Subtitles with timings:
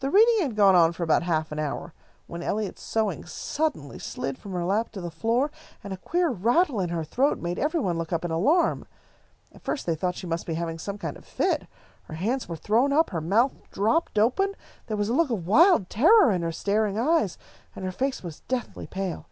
[0.00, 1.94] The reading had gone on for about half an hour,
[2.26, 5.50] when Eliot's sewing suddenly slid from her lap to the floor,
[5.82, 8.86] and a queer rattle in her throat made every one look up in alarm.
[9.50, 11.66] At first they thought that she must be having some kind of a fit.
[12.02, 14.54] Her hands were thrown up, her mouth dropped open,
[14.88, 17.38] there was a look of wild terror in her staring eyes,
[17.74, 19.26] and her face was deathly pale.